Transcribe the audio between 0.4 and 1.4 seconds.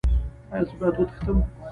ایا زه باید وتښتم؟